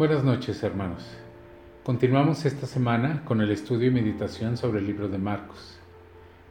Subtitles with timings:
[0.00, 1.06] Buenas noches hermanos.
[1.84, 5.78] Continuamos esta semana con el estudio y meditación sobre el libro de Marcos.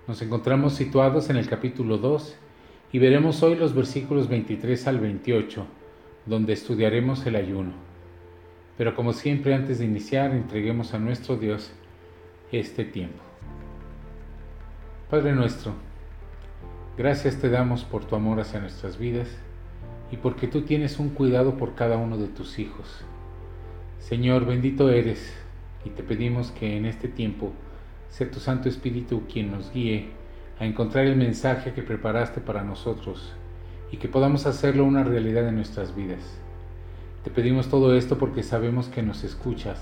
[0.08, 2.36] Nos encontramos situados en el capítulo 2
[2.91, 5.66] y veremos hoy los versículos 23 al 28,
[6.27, 7.72] donde estudiaremos el ayuno.
[8.77, 11.72] Pero como siempre antes de iniciar, entreguemos a nuestro Dios
[12.52, 13.23] este tiempo.
[15.09, 15.73] Padre nuestro,
[17.00, 19.27] gracias te damos por tu amor hacia nuestras vidas
[20.12, 23.04] y porque tú tienes un cuidado por cada uno de tus hijos.
[23.99, 25.34] Señor, bendito eres
[25.85, 27.52] y te pedimos que en este tiempo
[28.09, 30.09] sea tu Santo Espíritu quien nos guíe
[30.59, 33.34] a encontrar el mensaje que preparaste para nosotros
[33.91, 36.40] y que podamos hacerlo una realidad en nuestras vidas.
[37.23, 39.80] Te pedimos todo esto porque sabemos que nos escuchas,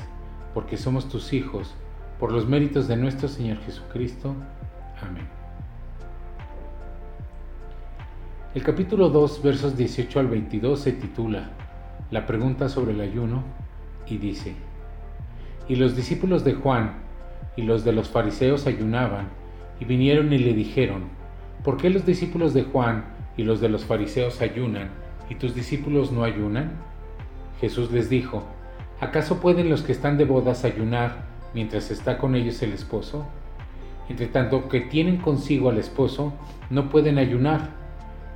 [0.54, 1.74] porque somos tus hijos,
[2.20, 4.36] por los méritos de nuestro Señor Jesucristo.
[5.02, 5.28] Amén.
[8.56, 11.52] El capítulo 2, versos 18 al 22 se titula
[12.10, 13.67] La pregunta sobre el ayuno
[14.10, 14.54] y dice,
[15.68, 16.94] Y los discípulos de Juan
[17.56, 19.30] y los de los fariseos ayunaban,
[19.80, 21.04] y vinieron y le dijeron,
[21.64, 23.06] ¿por qué los discípulos de Juan
[23.36, 24.90] y los de los fariseos ayunan,
[25.30, 26.72] y tus discípulos no ayunan?
[27.60, 28.44] Jesús les dijo,
[29.00, 33.26] ¿acaso pueden los que están de bodas ayunar mientras está con ellos el esposo?
[34.10, 36.34] Entre tanto que tienen consigo al esposo,
[36.70, 37.72] no pueden ayunar,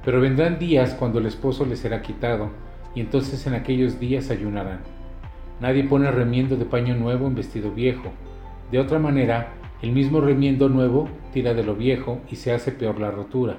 [0.03, 2.49] pero vendrán días cuando el esposo les será quitado,
[2.95, 4.79] y entonces en aquellos días ayunarán.
[5.61, 8.09] Nadie pone remiendo de paño nuevo en vestido viejo.
[8.71, 12.99] De otra manera, el mismo remiendo nuevo tira de lo viejo y se hace peor
[12.99, 13.57] la rotura.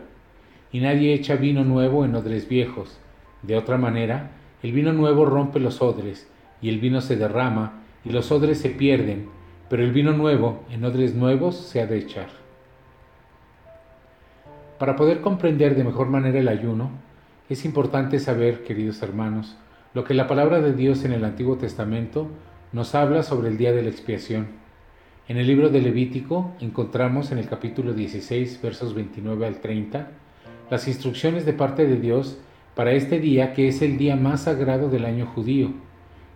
[0.72, 2.98] Y nadie echa vino nuevo en odres viejos.
[3.42, 4.32] De otra manera,
[4.64, 6.28] el vino nuevo rompe los odres,
[6.60, 9.28] y el vino se derrama, y los odres se pierden,
[9.70, 12.28] pero el vino nuevo en odres nuevos se ha de echar.
[14.78, 16.90] Para poder comprender de mejor manera el ayuno,
[17.48, 19.56] es importante saber, queridos hermanos,
[19.94, 22.28] lo que la palabra de Dios en el Antiguo Testamento
[22.72, 24.48] nos habla sobre el día de la expiación.
[25.28, 30.08] En el libro de Levítico encontramos en el capítulo 16, versos 29 al 30,
[30.70, 32.38] las instrucciones de parte de Dios
[32.74, 35.72] para este día que es el día más sagrado del año judío,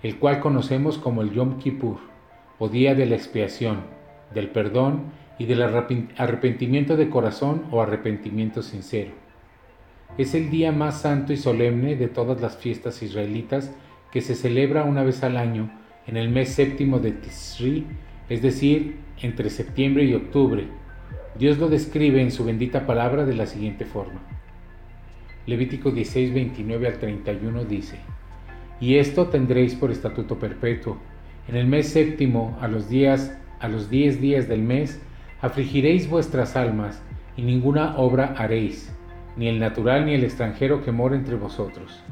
[0.03, 1.97] el cual conocemos como el Yom Kippur,
[2.59, 3.81] o día de la expiación,
[4.35, 5.05] del perdón
[5.39, 9.26] y del arrepentimiento de corazón o arrepentimiento sincero.
[10.19, 13.71] Es el día más santo y solemne de todas las fiestas israelitas
[14.11, 15.71] que se celebra una vez al año
[16.07, 17.85] en el mes séptimo de Tisri,
[18.31, 20.69] es decir, entre septiembre y octubre.
[21.39, 24.23] Dios lo describe en su bendita palabra de la siguiente forma.
[25.47, 27.99] Levítico 16, 29 al 31 dice,
[28.81, 30.97] Y esto tendréis por estatuto perpetuo.
[31.47, 34.99] En el mes séptimo, a los días, a los diez días del mes,
[35.43, 37.03] afligiréis vuestras almas,
[37.37, 38.96] y ninguna obra haréis
[39.37, 42.03] ni el natural ni el extranjero que mora entre vosotros,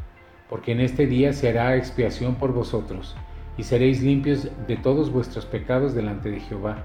[0.49, 3.17] porque en este día se hará expiación por vosotros,
[3.57, 6.85] y seréis limpios de todos vuestros pecados delante de Jehová.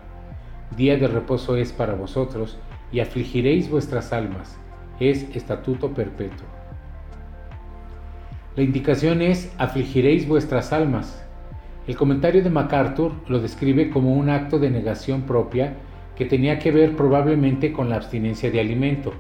[0.78, 2.58] Día de reposo es para vosotros,
[2.92, 4.58] y afligiréis vuestras almas,
[5.00, 6.48] es estatuto perpetuo.
[8.56, 11.26] La indicación es afligiréis vuestras almas.
[11.88, 15.76] El comentario de MacArthur lo describe como un acto de negación propia
[16.16, 19.14] que tenía que ver probablemente con la abstinencia de alimento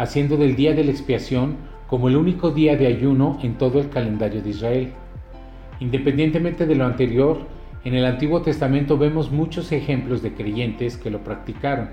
[0.00, 1.56] haciendo del día de la expiación
[1.86, 4.92] como el único día de ayuno en todo el calendario de Israel.
[5.78, 7.38] Independientemente de lo anterior,
[7.84, 11.90] en el Antiguo Testamento vemos muchos ejemplos de creyentes que lo practicaron.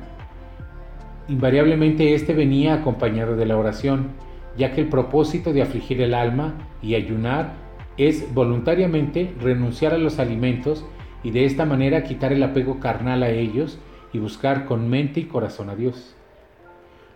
[1.27, 4.11] Invariablemente este venía acompañado de la oración,
[4.57, 7.55] ya que el propósito de afligir el alma y ayunar
[7.97, 10.85] es voluntariamente renunciar a los alimentos
[11.23, 13.79] y de esta manera quitar el apego carnal a ellos
[14.13, 16.16] y buscar con mente y corazón a Dios.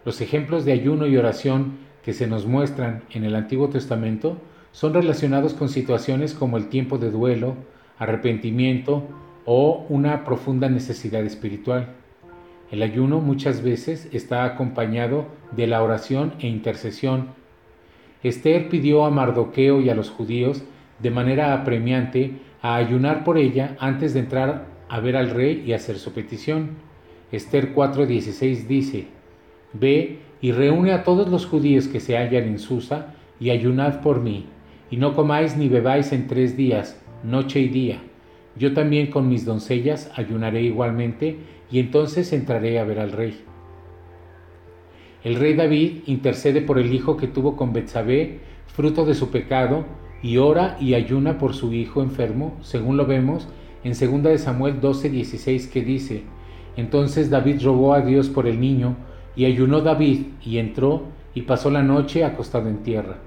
[0.03, 4.37] Los ejemplos de ayuno y oración que se nos muestran en el Antiguo Testamento
[4.71, 7.55] son relacionados con situaciones como el tiempo de duelo,
[7.99, 9.03] arrepentimiento
[9.45, 11.89] o una profunda necesidad espiritual.
[12.71, 17.27] El ayuno muchas veces está acompañado de la oración e intercesión.
[18.23, 20.63] Esther pidió a Mardoqueo y a los judíos
[20.99, 25.73] de manera apremiante a ayunar por ella antes de entrar a ver al rey y
[25.73, 26.77] hacer su petición.
[27.31, 29.07] Esther 4:16 dice,
[29.73, 34.21] Ve y reúne a todos los judíos que se hallan en Susa, y ayunad por
[34.21, 34.45] mí,
[34.91, 38.01] y no comáis ni bebáis en tres días, noche y día.
[38.55, 41.37] Yo también con mis doncellas ayunaré igualmente,
[41.71, 43.39] y entonces entraré a ver al rey.
[45.23, 49.85] El rey David intercede por el hijo que tuvo con Betsabé, fruto de su pecado,
[50.21, 53.47] y ora y ayuna por su hijo enfermo, según lo vemos
[53.83, 56.23] en 2 Samuel 12:16 que dice,
[56.77, 58.95] Entonces David rogó a Dios por el niño,
[59.35, 63.17] y ayunó David y entró y pasó la noche acostado en tierra.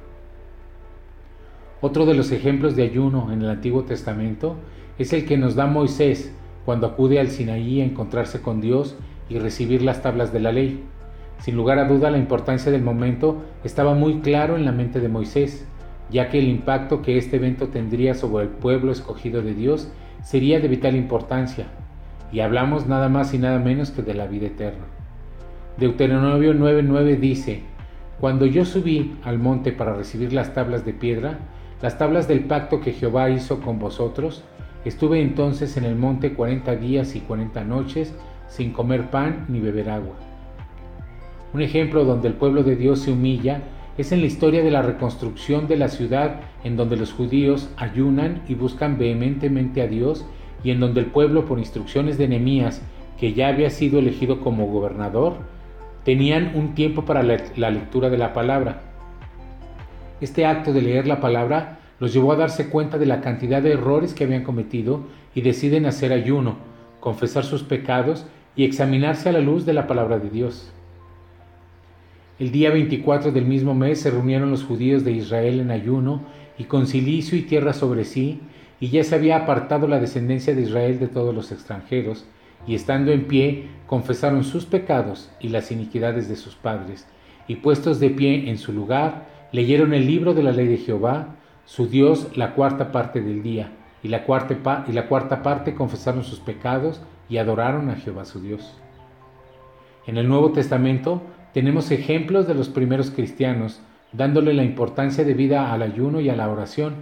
[1.80, 4.56] Otro de los ejemplos de ayuno en el Antiguo Testamento
[4.98, 6.34] es el que nos da Moisés
[6.64, 8.96] cuando acude al Sinaí a encontrarse con Dios
[9.28, 10.82] y recibir las tablas de la ley.
[11.40, 15.08] Sin lugar a duda, la importancia del momento estaba muy claro en la mente de
[15.08, 15.66] Moisés,
[16.10, 19.90] ya que el impacto que este evento tendría sobre el pueblo escogido de Dios
[20.22, 21.66] sería de vital importancia,
[22.32, 24.84] y hablamos nada más y nada menos que de la vida eterna.
[25.76, 27.62] Deuteronomio 9:9 dice,
[28.20, 31.40] Cuando yo subí al monte para recibir las tablas de piedra,
[31.82, 34.44] las tablas del pacto que Jehová hizo con vosotros,
[34.84, 38.14] estuve entonces en el monte cuarenta días y cuarenta noches
[38.46, 40.14] sin comer pan ni beber agua.
[41.52, 43.62] Un ejemplo donde el pueblo de Dios se humilla
[43.98, 48.42] es en la historia de la reconstrucción de la ciudad en donde los judíos ayunan
[48.48, 50.24] y buscan vehementemente a Dios
[50.62, 52.80] y en donde el pueblo por instrucciones de Nehemías,
[53.18, 55.53] que ya había sido elegido como gobernador,
[56.04, 58.82] tenían un tiempo para la lectura de la palabra.
[60.20, 63.72] Este acto de leer la palabra los llevó a darse cuenta de la cantidad de
[63.72, 65.04] errores que habían cometido
[65.34, 66.56] y deciden hacer ayuno,
[67.00, 70.72] confesar sus pecados y examinarse a la luz de la palabra de Dios.
[72.38, 76.22] El día 24 del mismo mes se reunieron los judíos de Israel en ayuno
[76.58, 78.40] y con silicio y tierra sobre sí,
[78.80, 82.24] y ya se había apartado la descendencia de Israel de todos los extranjeros,
[82.66, 87.06] y estando en pie, confesaron sus pecados y las iniquidades de sus padres,
[87.46, 91.36] y puestos de pie en su lugar, leyeron el libro de la ley de Jehová,
[91.66, 93.72] su Dios, la cuarta parte del día,
[94.02, 98.78] y la cuarta, parte confesaron sus pecados y adoraron a Jehová su Dios.
[100.06, 101.22] En el Nuevo Testamento,
[101.54, 103.80] tenemos ejemplos de los primeros cristianos
[104.12, 106.96] dándole la importancia de vida al ayuno y a la oración.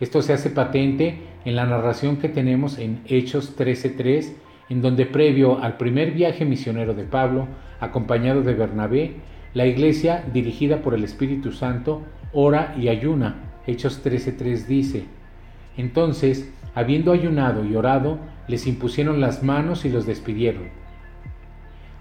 [0.00, 4.34] Esto se hace patente en la narración que tenemos en Hechos 13:3,
[4.68, 7.48] en donde previo al primer viaje misionero de Pablo,
[7.80, 9.16] acompañado de Bernabé,
[9.54, 13.36] la iglesia, dirigida por el Espíritu Santo, ora y ayuna.
[13.66, 15.04] Hechos 13:3 dice,
[15.76, 20.64] Entonces, habiendo ayunado y orado, les impusieron las manos y los despidieron.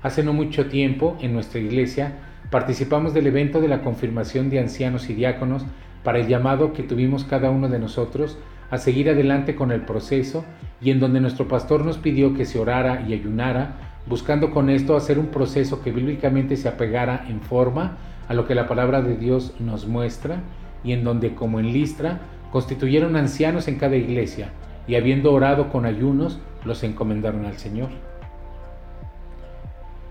[0.03, 2.17] Hace no mucho tiempo, en nuestra iglesia,
[2.51, 5.65] participamos del evento de la confirmación de ancianos y diáconos
[6.03, 8.37] para el llamado que tuvimos cada uno de nosotros
[8.69, 10.43] a seguir adelante con el proceso
[10.81, 13.75] y en donde nuestro pastor nos pidió que se orara y ayunara,
[14.07, 17.97] buscando con esto hacer un proceso que bíblicamente se apegara en forma
[18.27, 20.41] a lo que la palabra de Dios nos muestra
[20.83, 22.19] y en donde, como en Listra,
[22.51, 24.51] constituyeron ancianos en cada iglesia
[24.87, 27.89] y habiendo orado con ayunos, los encomendaron al Señor.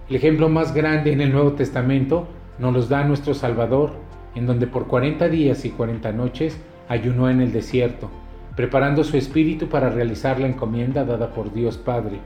[0.09, 3.93] El ejemplo más grande en el Nuevo Testamento nos los da nuestro Salvador,
[4.35, 8.11] en donde por 40 días y 40 noches ayunó en el desierto,
[8.57, 12.19] preparando su espíritu para realizar la encomienda dada por Dios Padre.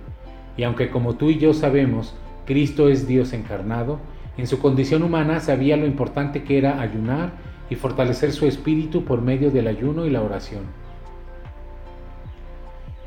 [0.57, 2.15] Y aunque como tú y yo sabemos,
[2.47, 3.99] Cristo es Dios encarnado,
[4.39, 7.33] en su condición humana sabía lo importante que era ayunar
[7.69, 10.63] y fortalecer su espíritu por medio del ayuno y la oración.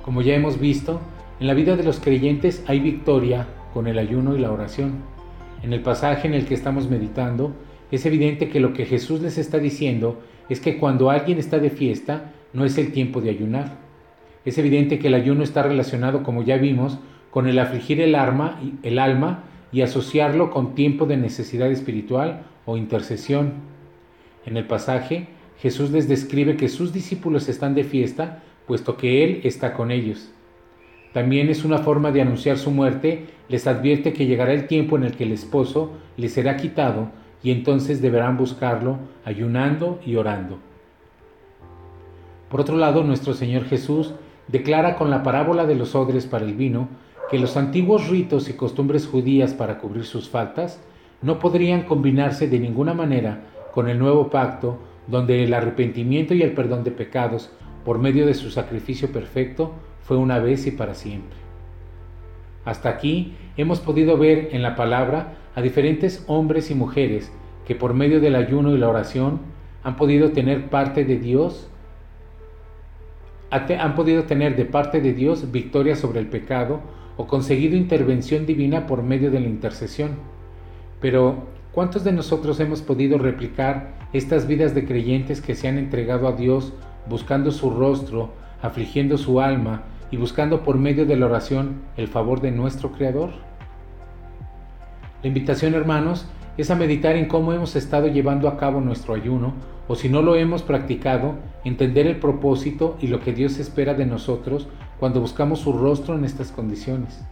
[0.03, 0.99] Como ya hemos visto,
[1.39, 4.95] en la vida de los creyentes hay victoria con el ayuno y la oración.
[5.63, 7.53] En el pasaje en el que estamos meditando,
[7.89, 11.69] es evidente que lo que Jesús les está diciendo es que cuando alguien está de
[11.69, 13.77] fiesta, no es el tiempo de ayunar.
[14.45, 16.99] Es evidente que el ayuno está relacionado, como ya vimos,
[17.31, 22.77] con el afligir el, alma, el alma y asociarlo con tiempo de necesidad espiritual o
[22.77, 23.53] intercesión.
[24.45, 25.27] En el pasaje,
[25.59, 30.31] Jesús les describe que sus discípulos están de fiesta, puesto que Él está con ellos.
[31.13, 35.03] También es una forma de anunciar su muerte, les advierte que llegará el tiempo en
[35.03, 37.09] el que el esposo les será quitado
[37.41, 40.59] y entonces deberán buscarlo ayunando y orando.
[42.53, 44.13] Por otro lado, nuestro Señor Jesús
[44.47, 46.87] declara con la parábola de los odres para el vino
[47.31, 50.79] que los antiguos ritos y costumbres judías para cubrir sus faltas
[51.23, 53.41] no podrían combinarse de ninguna manera
[53.73, 57.49] con el nuevo pacto donde el arrepentimiento y el perdón de pecados
[57.83, 59.71] por medio de su sacrificio perfecto
[60.03, 61.39] fue una vez y para siempre.
[62.65, 67.33] Hasta aquí hemos podido ver en la palabra a diferentes hombres y mujeres
[67.65, 69.39] que por medio del ayuno y la oración
[69.81, 71.71] han podido tener parte de Dios,
[73.53, 76.81] han podido tener de parte de Dios victoria sobre el pecado
[77.17, 80.11] o conseguido intervención divina por medio de la intercesión.
[80.99, 86.27] Pero, ¿cuántos de nosotros hemos podido replicar estas vidas de creyentes que se han entregado
[86.27, 86.73] a Dios
[87.07, 88.31] buscando su rostro,
[88.61, 93.31] afligiendo su alma y buscando por medio de la oración el favor de nuestro Creador?
[95.21, 99.53] La invitación, hermanos, es a meditar en cómo hemos estado llevando a cabo nuestro ayuno,
[99.87, 104.05] o si no lo hemos practicado, entender el propósito y lo que Dios espera de
[104.05, 104.67] nosotros
[104.99, 107.23] cuando buscamos su rostro en estas condiciones.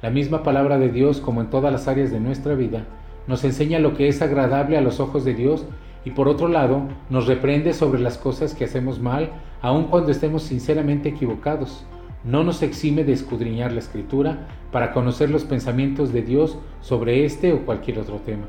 [0.00, 2.86] La misma palabra de Dios, como en todas las áreas de nuestra vida,
[3.26, 5.64] nos enseña lo que es agradable a los ojos de Dios
[6.04, 9.30] y por otro lado nos reprende sobre las cosas que hacemos mal,
[9.60, 11.84] aun cuando estemos sinceramente equivocados.
[12.24, 17.52] No nos exime de escudriñar la escritura para conocer los pensamientos de Dios sobre este
[17.52, 18.46] o cualquier otro tema.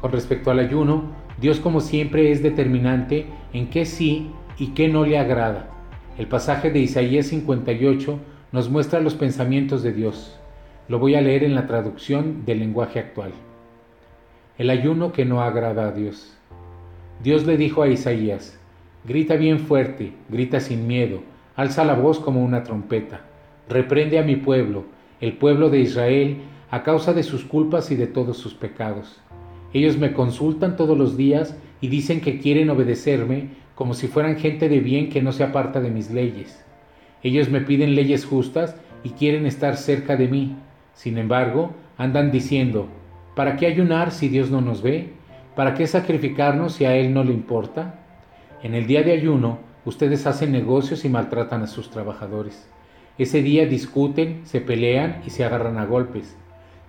[0.00, 1.04] Con respecto al ayuno,
[1.40, 5.68] Dios como siempre es determinante en qué sí y qué no le agrada.
[6.18, 8.18] El pasaje de Isaías 58
[8.52, 10.38] nos muestra los pensamientos de Dios.
[10.88, 13.32] Lo voy a leer en la traducción del lenguaje actual.
[14.58, 16.36] El ayuno que no agrada a Dios.
[17.22, 18.58] Dios le dijo a Isaías,
[19.04, 21.22] grita bien fuerte, grita sin miedo,
[21.56, 23.22] alza la voz como una trompeta,
[23.68, 24.84] reprende a mi pueblo,
[25.20, 29.22] el pueblo de Israel, a causa de sus culpas y de todos sus pecados.
[29.72, 34.68] Ellos me consultan todos los días y dicen que quieren obedecerme como si fueran gente
[34.68, 36.64] de bien que no se aparta de mis leyes.
[37.22, 40.56] Ellos me piden leyes justas y quieren estar cerca de mí.
[40.94, 42.88] Sin embargo, andan diciendo,
[43.34, 45.10] ¿Para qué ayunar si Dios no nos ve?
[45.56, 47.98] ¿Para qué sacrificarnos si a Él no le importa?
[48.62, 52.68] En el día de ayuno, ustedes hacen negocios y maltratan a sus trabajadores.
[53.18, 56.36] Ese día discuten, se pelean y se agarran a golpes.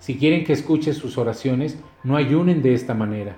[0.04, 3.38] Si quieren que escuche sus oraciones, no ayunen de esta manera.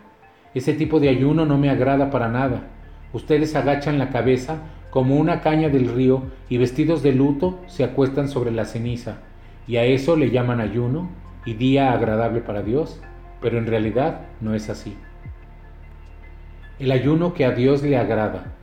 [0.56, 2.70] Ese tipo de ayuno no me agrada para nada.
[3.14, 8.30] Ustedes agachan la cabeza como una caña del río y vestidos de luto se acuestan
[8.30, 9.20] sobre la ceniza.
[9.68, 11.08] ¿Y a eso le llaman ayuno?
[11.46, 13.00] y día agradable para Dios,
[13.42, 14.98] pero en realidad no es así.
[16.80, 18.56] El ayuno que a Dios le agrada.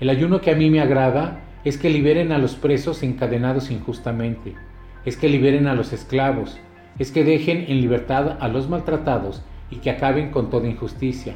[0.00, 4.56] El ayuno que a mí me agrada es que liberen a los presos encadenados injustamente,
[5.04, 6.58] es que liberen a los esclavos,
[6.98, 11.34] es que dejen en libertad a los maltratados y que acaben con toda injusticia,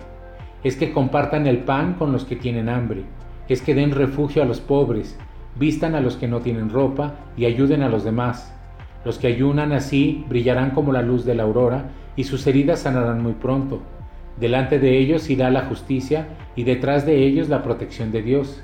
[0.64, 3.04] es que compartan el pan con los que tienen hambre,
[3.48, 5.18] es que den refugio a los pobres,
[5.58, 8.54] vistan a los que no tienen ropa y ayuden a los demás,
[9.04, 13.22] los que ayunan así brillarán como la luz de la aurora, y sus heridas sanarán
[13.22, 13.80] muy pronto.
[14.38, 18.62] Delante de ellos irá la justicia, y detrás de ellos la protección de Dios.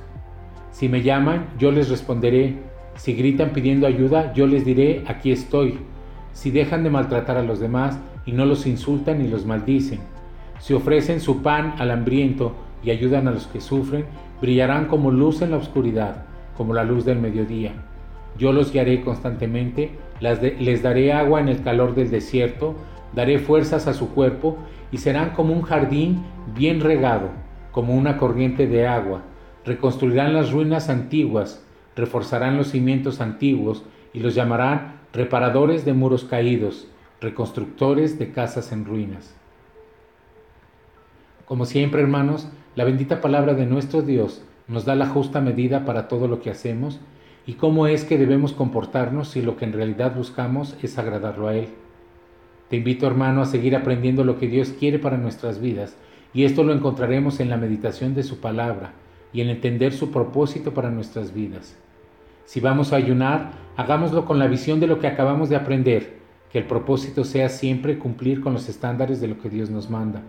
[0.71, 2.57] Si me llaman, yo les responderé.
[2.95, 5.79] Si gritan pidiendo ayuda, yo les diré, aquí estoy.
[6.39, 9.99] Si dejan de maltratar a los demás, y no los insultan ni los maldicen.
[10.61, 14.05] Si ofrecen su pan al hambriento y ayudan a los que sufren,
[14.41, 16.27] brillarán como luz en la oscuridad,
[16.57, 17.73] como la luz del mediodía.
[18.39, 22.77] Yo los guiaré constantemente les daré agua en el calor del desierto,
[23.17, 24.59] daré fuerzas a su cuerpo
[24.93, 26.23] y serán como un jardín
[26.55, 27.31] bien regado,
[27.73, 29.23] como una corriente de agua.
[29.65, 31.65] Reconstruirán las ruinas antiguas,
[31.97, 33.83] reforzarán los cimientos antiguos
[34.15, 36.87] y los llamarán reparadores de muros caídos,
[37.21, 39.35] reconstructores de casas en ruinas.
[41.47, 46.09] Como siempre, hermanos, la bendita palabra de nuestro Dios nos da la justa medida para
[46.09, 47.01] todo lo que hacemos
[47.47, 51.57] y cómo es que debemos comportarnos si lo que en realidad buscamos es agradarlo a
[51.57, 51.69] Él.
[52.69, 55.97] Te invito hermano a seguir aprendiendo lo que Dios quiere para nuestras vidas
[56.35, 58.93] y esto lo encontraremos en la meditación de su palabra
[59.33, 61.79] y en entender su propósito para nuestras vidas.
[62.49, 66.17] Si vamos a ayunar, hagámoslo con la visión de lo que acabamos de aprender,
[66.51, 70.23] que el propósito sea siempre cumplir con los estándares de lo que Dios nos manda.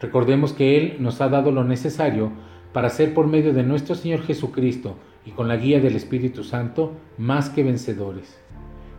[0.00, 2.32] Recordemos que Él nos ha dado lo necesario
[2.72, 6.94] para ser por medio de nuestro Señor Jesucristo y con la guía del Espíritu Santo
[7.18, 8.40] más que vencedores.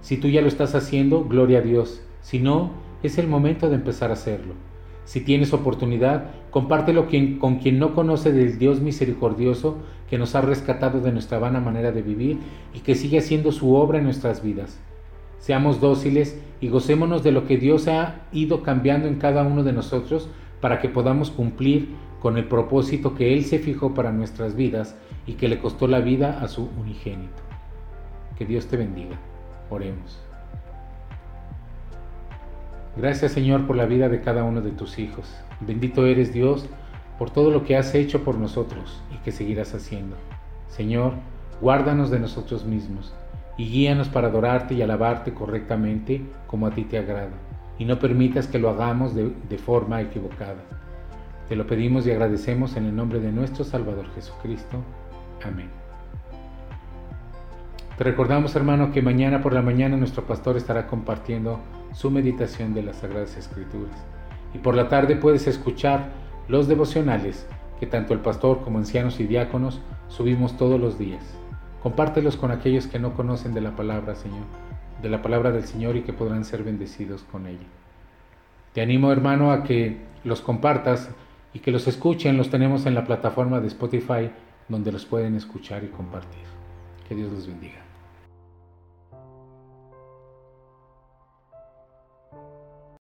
[0.01, 2.03] Si tú ya lo estás haciendo, gloria a Dios.
[2.21, 4.53] Si no, es el momento de empezar a hacerlo.
[5.05, 7.07] Si tienes oportunidad, compártelo
[7.39, 9.77] con quien no conoce del Dios misericordioso
[10.09, 12.37] que nos ha rescatado de nuestra vana manera de vivir
[12.73, 14.79] y que sigue haciendo su obra en nuestras vidas.
[15.39, 19.73] Seamos dóciles y gocémonos de lo que Dios ha ido cambiando en cada uno de
[19.73, 20.29] nosotros
[20.59, 21.89] para que podamos cumplir
[22.21, 25.99] con el propósito que Él se fijó para nuestras vidas y que le costó la
[25.99, 27.41] vida a su unigénito.
[28.37, 29.19] Que Dios te bendiga.
[29.69, 30.30] Oremos.
[32.97, 35.33] Gracias Señor por la vida de cada uno de tus hijos.
[35.61, 36.67] Bendito eres Dios
[37.17, 40.15] por todo lo que has hecho por nosotros y que seguirás haciendo.
[40.67, 41.13] Señor,
[41.61, 43.13] guárdanos de nosotros mismos
[43.57, 47.37] y guíanos para adorarte y alabarte correctamente como a ti te agrada,
[47.77, 50.63] y no permitas que lo hagamos de, forma equivocada.
[51.47, 54.77] Te lo pedimos y agradecemos en el nombre de nuestro Salvador Jesucristo.
[55.45, 55.69] Amén.
[57.97, 61.59] Te recordamos, hermano, que mañana por la mañana nuestro pastor estará compartiendo
[61.93, 63.95] su meditación de las Sagradas Escrituras.
[64.53, 66.09] Y por la tarde puedes escuchar
[66.47, 67.47] los devocionales
[67.79, 71.23] que tanto el pastor como ancianos y diáconos subimos todos los días.
[71.81, 74.45] Compártelos con aquellos que no conocen de la palabra, Señor,
[75.01, 77.65] de la palabra del Señor y que podrán ser bendecidos con ella.
[78.73, 81.09] Te animo, hermano, a que los compartas
[81.53, 84.29] y que los escuchen, los tenemos en la plataforma de Spotify
[84.69, 86.43] donde los pueden escuchar y compartir.
[87.07, 87.90] Que Dios los bendiga.